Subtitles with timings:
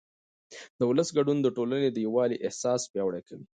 [0.77, 3.45] د ولس ګډون د ټولنې د یووالي احساس پیاوړی کوي